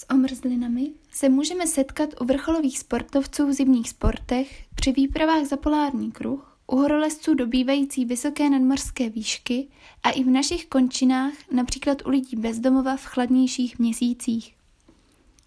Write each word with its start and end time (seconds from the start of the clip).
S 0.00 0.10
omrzlinami 0.10 0.90
se 1.10 1.28
můžeme 1.28 1.66
setkat 1.66 2.10
u 2.20 2.24
vrcholových 2.24 2.78
sportovců 2.78 3.46
v 3.46 3.52
zimních 3.52 3.88
sportech, 3.88 4.64
při 4.74 4.92
výpravách 4.92 5.44
za 5.44 5.56
polární 5.56 6.12
kruh, 6.12 6.58
u 6.66 6.76
horolezců 6.76 7.34
dobývající 7.34 8.04
vysoké 8.04 8.50
nadmorské 8.50 9.10
výšky 9.10 9.68
a 10.02 10.10
i 10.10 10.24
v 10.24 10.30
našich 10.30 10.66
končinách, 10.66 11.32
například 11.52 12.06
u 12.06 12.10
lidí 12.10 12.36
bezdomova 12.36 12.96
v 12.96 13.04
chladnějších 13.04 13.78
měsících. 13.78 14.54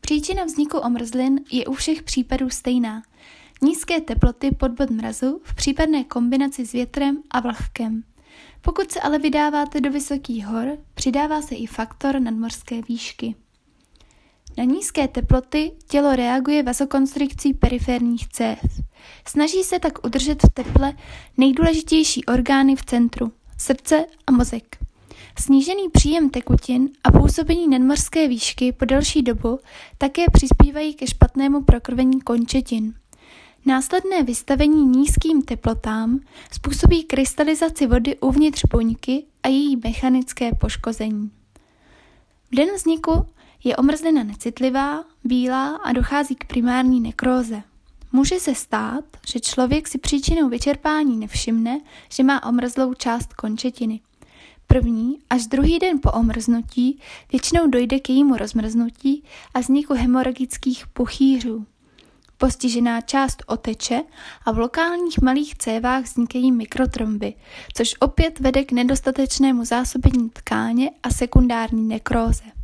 Příčina 0.00 0.44
vzniku 0.44 0.78
omrzlin 0.78 1.40
je 1.50 1.66
u 1.66 1.72
všech 1.72 2.02
případů 2.02 2.50
stejná. 2.50 3.02
Nízké 3.62 4.00
teploty 4.00 4.50
pod 4.50 4.70
bod 4.70 4.90
mrazu 4.90 5.40
v 5.44 5.54
případné 5.54 6.04
kombinaci 6.04 6.66
s 6.66 6.72
větrem 6.72 7.22
a 7.30 7.40
vlhkem. 7.40 8.02
Pokud 8.62 8.92
se 8.92 9.00
ale 9.00 9.18
vydáváte 9.18 9.80
do 9.80 9.90
vysokých 9.90 10.46
hor, 10.46 10.78
přidává 10.94 11.42
se 11.42 11.54
i 11.54 11.66
faktor 11.66 12.20
nadmorské 12.20 12.82
výšky. 12.82 13.34
Na 14.56 14.64
nízké 14.64 15.08
teploty 15.08 15.72
tělo 15.88 16.16
reaguje 16.16 16.62
vazokonstrikcí 16.62 17.54
periferních 17.54 18.28
cév. 18.28 18.58
Snaží 19.28 19.64
se 19.64 19.78
tak 19.78 20.06
udržet 20.06 20.42
v 20.42 20.50
teple 20.54 20.92
nejdůležitější 21.36 22.24
orgány 22.24 22.76
v 22.76 22.84
centru, 22.84 23.32
srdce 23.58 24.06
a 24.26 24.32
mozek. 24.32 24.76
Snížený 25.38 25.88
příjem 25.88 26.30
tekutin 26.30 26.88
a 27.04 27.10
působení 27.12 27.68
nadmořské 27.68 28.28
výšky 28.28 28.72
po 28.72 28.84
delší 28.84 29.22
dobu 29.22 29.58
také 29.98 30.24
přispívají 30.32 30.94
ke 30.94 31.06
špatnému 31.06 31.62
prokrvení 31.62 32.20
končetin. 32.20 32.94
Následné 33.66 34.22
vystavení 34.22 34.86
nízkým 34.86 35.42
teplotám 35.42 36.20
způsobí 36.52 37.04
krystalizaci 37.04 37.86
vody 37.86 38.18
uvnitř 38.18 38.64
buňky 38.70 39.24
a 39.42 39.48
její 39.48 39.76
mechanické 39.84 40.54
poškození. 40.54 41.30
V 42.52 42.56
den 42.56 42.68
vzniku 42.74 43.26
je 43.64 43.76
omrzlina 43.76 44.22
necitlivá, 44.22 45.04
bílá 45.24 45.76
a 45.76 45.92
dochází 45.92 46.34
k 46.34 46.44
primární 46.46 47.00
nekróze. 47.00 47.62
Může 48.12 48.40
se 48.40 48.54
stát, 48.54 49.04
že 49.26 49.40
člověk 49.40 49.88
si 49.88 49.98
příčinou 49.98 50.48
vyčerpání 50.48 51.16
nevšimne, 51.16 51.80
že 52.12 52.22
má 52.22 52.44
omrzlou 52.44 52.94
část 52.94 53.34
končetiny. 53.34 54.00
První 54.66 55.18
až 55.30 55.46
druhý 55.46 55.78
den 55.78 55.98
po 56.02 56.12
omrznutí 56.12 57.00
většinou 57.32 57.66
dojde 57.66 58.00
k 58.00 58.08
jejímu 58.08 58.36
rozmrznutí 58.36 59.24
a 59.54 59.60
vzniku 59.60 59.94
hemoragických 59.94 60.86
puchýřů. 60.86 61.66
Postižená 62.38 63.00
část 63.00 63.42
oteče 63.46 64.02
a 64.44 64.52
v 64.52 64.58
lokálních 64.58 65.22
malých 65.22 65.56
cévách 65.56 66.04
vznikají 66.04 66.52
mikrotromby, 66.52 67.34
což 67.74 67.94
opět 68.00 68.40
vede 68.40 68.64
k 68.64 68.72
nedostatečnému 68.72 69.64
zásobení 69.64 70.30
tkáně 70.30 70.90
a 71.02 71.10
sekundární 71.10 71.88
nekróze. 71.88 72.55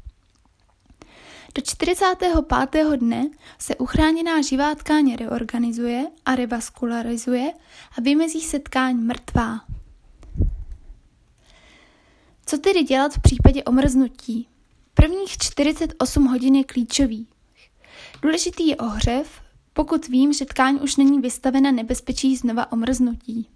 Do 1.55 1.62
45. 1.62 2.97
dne 2.97 3.28
se 3.58 3.77
uchráněná 3.77 4.42
živá 4.42 4.75
tkáň 4.75 5.17
reorganizuje 5.17 6.06
a 6.25 6.34
revaskularizuje 6.34 7.53
a 7.98 8.00
vymezí 8.00 8.41
se 8.41 8.59
tkáň 8.59 8.97
mrtvá. 8.97 9.61
Co 12.47 12.59
tedy 12.59 12.83
dělat 12.83 13.12
v 13.12 13.20
případě 13.20 13.64
omrznutí? 13.64 14.48
Prvních 14.94 15.39
48 15.39 16.27
hodin 16.27 16.55
je 16.55 16.64
klíčový. 16.64 17.27
Důležitý 18.22 18.69
je 18.69 18.77
ohřev, 18.77 19.41
pokud 19.72 20.09
vím, 20.09 20.33
že 20.33 20.44
tkáň 20.44 20.78
už 20.83 20.97
není 20.97 21.20
vystavena 21.20 21.70
nebezpečí 21.70 22.37
znova 22.37 22.72
omrznutí. 22.72 23.48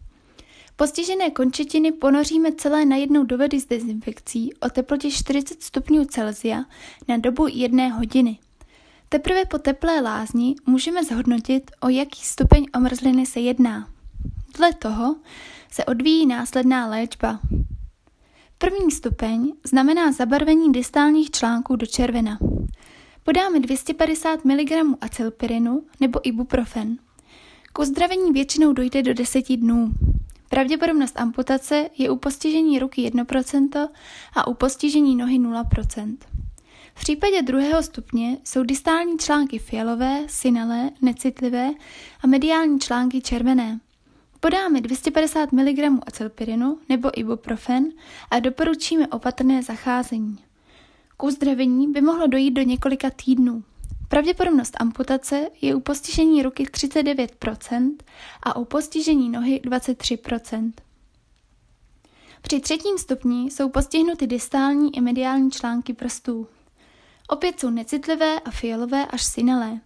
Postižené 0.78 1.30
končetiny 1.30 1.92
ponoříme 1.92 2.52
celé 2.52 2.84
najednou 2.84 3.24
do 3.24 3.38
vody 3.38 3.60
s 3.60 3.66
dezinfekcí 3.66 4.54
o 4.54 4.68
teplotě 4.68 5.10
40 5.10 5.62
stupňů 5.62 6.04
Celsia 6.04 6.64
na 7.08 7.16
dobu 7.16 7.46
jedné 7.52 7.88
hodiny. 7.88 8.38
Teprve 9.08 9.44
po 9.44 9.58
teplé 9.58 10.00
lázni 10.00 10.54
můžeme 10.66 11.04
zhodnotit, 11.04 11.70
o 11.80 11.88
jaký 11.88 12.20
stupeň 12.24 12.66
omrzliny 12.76 13.26
se 13.26 13.40
jedná. 13.40 13.88
Dle 14.56 14.72
toho 14.72 15.16
se 15.70 15.84
odvíjí 15.84 16.26
následná 16.26 16.86
léčba. 16.86 17.40
První 18.58 18.90
stupeň 18.90 19.52
znamená 19.64 20.12
zabarvení 20.12 20.72
distálních 20.72 21.30
článků 21.30 21.76
do 21.76 21.86
červena. 21.86 22.38
Podáme 23.24 23.60
250 23.60 24.44
mg 24.44 24.70
acylpirinu 25.00 25.82
nebo 26.00 26.28
ibuprofen. 26.28 26.98
K 27.72 27.78
uzdravení 27.78 28.32
většinou 28.32 28.72
dojde 28.72 29.02
do 29.02 29.14
10 29.14 29.56
dnů. 29.56 29.92
Pravděpodobnost 30.48 31.20
amputace 31.20 31.90
je 31.98 32.10
u 32.10 32.16
postižení 32.16 32.78
ruky 32.78 33.10
1% 33.10 33.88
a 34.34 34.46
u 34.46 34.54
postižení 34.54 35.16
nohy 35.16 35.38
0%. 35.38 36.16
V 36.94 37.00
případě 37.00 37.42
druhého 37.42 37.82
stupně 37.82 38.38
jsou 38.44 38.62
distální 38.62 39.18
články 39.18 39.58
fialové, 39.58 40.24
synalé, 40.26 40.90
necitlivé 41.02 41.70
a 42.20 42.26
mediální 42.26 42.80
články 42.80 43.20
červené. 43.20 43.80
Podáme 44.40 44.80
250 44.80 45.52
mg 45.52 45.78
acylpirinu 46.06 46.78
nebo 46.88 47.18
ibuprofen 47.18 47.86
a 48.30 48.40
doporučíme 48.40 49.06
opatrné 49.06 49.62
zacházení. 49.62 50.38
K 51.16 51.22
uzdravení 51.22 51.92
by 51.92 52.00
mohlo 52.00 52.26
dojít 52.26 52.50
do 52.50 52.62
několika 52.62 53.10
týdnů. 53.10 53.64
Pravděpodobnost 54.08 54.76
amputace 54.80 55.48
je 55.60 55.74
u 55.74 55.80
postižení 55.80 56.42
ruky 56.42 56.64
39% 56.64 57.96
a 58.42 58.56
u 58.56 58.64
postižení 58.64 59.30
nohy 59.30 59.60
23%. 59.64 60.72
Při 62.42 62.60
třetím 62.60 62.98
stupni 62.98 63.44
jsou 63.44 63.68
postihnuty 63.68 64.26
distální 64.26 64.96
i 64.96 65.00
mediální 65.00 65.50
články 65.50 65.92
prstů. 65.92 66.48
Opět 67.28 67.60
jsou 67.60 67.70
necitlivé 67.70 68.40
a 68.40 68.50
fialové 68.50 69.06
až 69.06 69.22
synalé. 69.22 69.80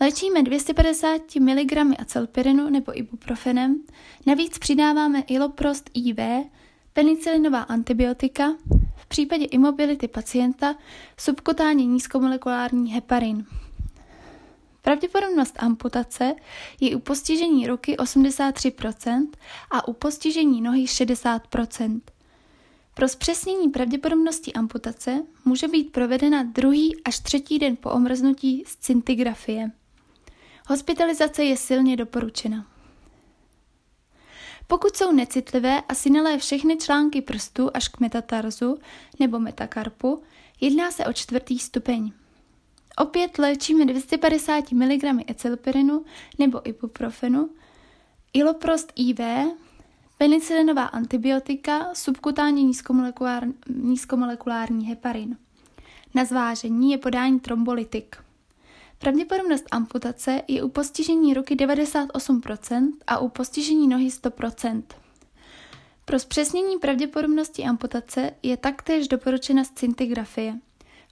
Léčíme 0.00 0.42
250 0.42 1.20
mg 1.40 2.00
acylpirinu 2.00 2.70
nebo 2.70 2.98
ibuprofenem, 2.98 3.82
navíc 4.26 4.58
přidáváme 4.58 5.20
iloprost 5.20 5.90
IV, 5.94 6.18
penicilinová 6.92 7.60
antibiotika, 7.60 8.54
v 8.96 9.06
případě 9.06 9.44
imobility 9.44 10.08
pacienta 10.08 10.74
subkutánně 11.18 11.86
nízkomolekulární 11.86 12.90
heparin. 12.92 13.46
Pravděpodobnost 14.82 15.54
amputace 15.58 16.34
je 16.80 16.96
u 16.96 16.98
postižení 16.98 17.66
ruky 17.66 17.96
83% 17.96 19.28
a 19.70 19.88
u 19.88 19.92
postižení 19.92 20.60
nohy 20.60 20.84
60%. 20.84 22.00
Pro 22.94 23.08
zpřesnění 23.08 23.68
pravděpodobnosti 23.68 24.52
amputace 24.52 25.22
může 25.44 25.68
být 25.68 25.92
provedena 25.92 26.42
druhý 26.42 27.02
až 27.04 27.18
třetí 27.18 27.58
den 27.58 27.76
po 27.76 27.90
omrznutí 27.90 28.64
scintigrafie. 28.66 29.70
Hospitalizace 30.68 31.44
je 31.44 31.56
silně 31.56 31.96
doporučena. 31.96 32.73
Pokud 34.66 34.96
jsou 34.96 35.12
necitlivé 35.12 35.82
a 35.88 35.94
synelé 35.94 36.38
všechny 36.38 36.76
články 36.76 37.22
prstů 37.22 37.70
až 37.74 37.88
k 37.88 38.00
metatarzu 38.00 38.78
nebo 39.20 39.38
metakarpu, 39.38 40.22
jedná 40.60 40.90
se 40.90 41.06
o 41.06 41.12
čtvrtý 41.12 41.58
stupeň. 41.58 42.12
Opět 42.98 43.38
léčíme 43.38 43.84
250 43.84 44.72
mg 44.72 45.30
acylpirinu 45.30 46.04
nebo 46.38 46.68
ibuprofenu, 46.68 47.50
iloprost 48.32 48.92
IV, 48.96 49.20
penicilinová 50.18 50.84
antibiotika, 50.84 51.94
subkutánní 51.94 52.64
nízkomolekulár, 52.64 53.44
nízkomolekulární 53.68 54.86
heparin. 54.86 55.36
Na 56.14 56.24
zvážení 56.24 56.92
je 56.92 56.98
podání 56.98 57.40
trombolytik. 57.40 58.16
Pravděpodobnost 59.04 59.64
amputace 59.70 60.42
je 60.48 60.62
u 60.62 60.68
postižení 60.68 61.34
ruky 61.34 61.56
98% 61.56 62.92
a 63.06 63.18
u 63.18 63.28
postižení 63.28 63.88
nohy 63.88 64.08
100%. 64.08 64.82
Pro 66.04 66.18
zpřesnění 66.18 66.78
pravděpodobnosti 66.78 67.64
amputace 67.64 68.30
je 68.42 68.56
taktéž 68.56 69.08
doporučena 69.08 69.64
scintigrafie. 69.64 70.58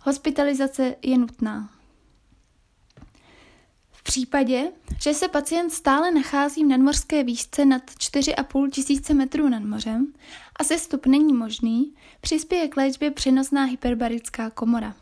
Hospitalizace 0.03 0.97
je 1.03 1.19
nutná. 1.19 1.70
V 3.91 4.03
případě, 4.03 4.72
že 5.03 5.15
se 5.15 5.28
pacient 5.28 5.71
stále 5.71 6.10
nachází 6.10 6.65
v 6.65 6.68
nadmořské 6.68 7.24
výšce 7.24 7.65
nad 7.65 7.83
4,5 7.83 8.71
tisíce 8.71 9.15
metrů 9.15 9.48
nad 9.48 9.62
mořem 9.62 10.12
a 10.56 10.65
sestup 10.65 11.06
není 11.06 11.33
možný, 11.33 11.95
přispěje 12.21 12.68
k 12.68 12.77
léčbě 12.77 13.10
přenosná 13.10 13.65
hyperbarická 13.65 14.50
komora. 14.50 14.95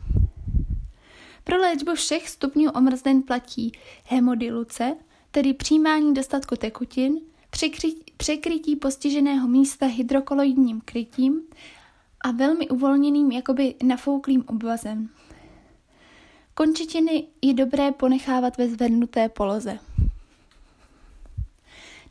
Pro 1.43 1.57
léčbu 1.57 1.95
všech 1.95 2.29
stupňů 2.29 2.71
omrzlin 2.71 3.23
platí 3.23 3.71
hemodiluce, 4.05 4.95
tedy 5.31 5.53
přijímání 5.53 6.13
dostatku 6.13 6.55
tekutin, 6.55 7.19
překrytí 8.17 8.75
postiženého 8.75 9.47
místa 9.47 9.85
hydrokoloidním 9.85 10.81
krytím 10.81 11.41
a 12.23 12.31
velmi 12.31 12.69
uvolněným 12.69 13.31
jakoby 13.31 13.75
nafouklým 13.83 14.43
obvazem. 14.47 15.09
Končetiny 16.53 17.27
je 17.41 17.53
dobré 17.53 17.91
ponechávat 17.91 18.57
ve 18.57 18.67
zvednuté 18.67 19.29
poloze. 19.29 19.79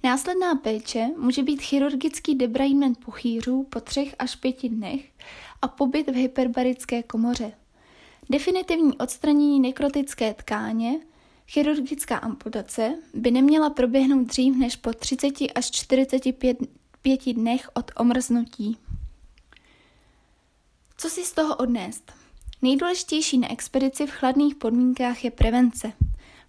Následná 0.05 0.55
péče 0.55 1.09
může 1.19 1.43
být 1.43 1.63
chirurgický 1.63 2.35
debrainment 2.35 3.05
puchýřů 3.05 3.67
po 3.71 3.81
třech 3.81 4.15
až 4.19 4.37
pěti 4.37 4.69
dnech 4.69 5.11
a 5.63 5.69
pobyt 5.69 6.09
v 6.09 6.15
hyperbarické 6.15 7.03
komoře. 7.03 7.53
Definitivní 8.31 8.99
odstranění 8.99 9.61
nekrotické 9.61 10.35
tkáně, 10.35 11.01
chirurgická 11.49 12.17
amputace, 12.17 12.95
by 13.15 13.31
neměla 13.31 13.71
proběhnout 13.71 14.27
dřív 14.27 14.57
než 14.57 14.77
po 14.77 14.93
30 14.93 15.35
až 15.55 15.71
45 15.71 16.59
dnech 17.33 17.71
od 17.75 17.91
omrznutí. 17.97 18.79
Co 20.97 21.09
si 21.09 21.25
z 21.25 21.33
toho 21.33 21.57
odnést? 21.57 22.13
Nejdůležitější 22.63 23.39
na 23.39 23.53
expedici 23.53 24.07
v 24.07 24.11
chladných 24.11 24.55
podmínkách 24.55 25.25
je 25.25 25.31
prevence. 25.31 25.93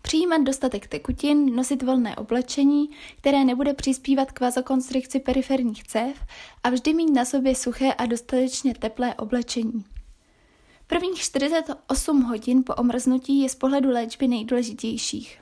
Přijímat 0.02 0.42
dostatek 0.42 0.88
tekutin, 0.88 1.56
nosit 1.56 1.84
volné 1.84 2.16
oblečení, 2.16 2.90
které 3.18 3.46
nebude 3.46 3.74
přispívat 3.74 4.32
k 4.32 4.40
vazokonstrikci 4.40 5.20
periferních 5.20 5.84
cév 5.84 6.18
a 6.64 6.70
vždy 6.70 6.94
mít 6.94 7.12
na 7.12 7.26
sobě 7.26 7.56
suché 7.56 7.94
a 7.94 8.06
dostatečně 8.06 8.74
teplé 8.74 9.16
oblečení. 9.16 9.86
Prvních 10.92 11.20
48 11.20 12.22
hodin 12.22 12.64
po 12.64 12.76
omrznutí 12.76 13.42
je 13.42 13.50
z 13.50 13.56
pohledu 13.56 13.90
léčby 13.90 14.28
nejdůležitějších. 14.28 15.42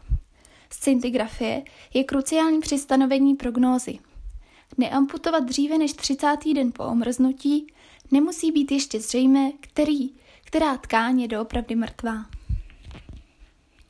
Scintigrafie 0.69 1.63
je 1.93 2.03
kruciální 2.03 2.59
při 2.59 2.79
stanovení 2.79 3.35
prognózy. 3.35 3.99
Neamputovat 4.77 5.43
dříve 5.43 5.77
než 5.77 5.93
30. 5.93 6.37
den 6.55 6.71
po 6.71 6.83
omrznutí 6.83 7.67
nemusí 8.11 8.51
být 8.51 8.71
ještě 8.71 8.99
zřejmé, 8.99 9.51
který, 9.59 10.09
která 10.45 10.77
tkáň 10.77 11.19
je 11.19 11.27
doopravdy 11.27 11.75
mrtvá. 11.75 12.25